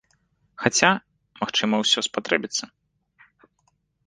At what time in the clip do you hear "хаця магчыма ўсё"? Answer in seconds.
0.61-1.99